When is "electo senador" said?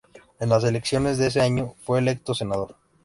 1.99-2.75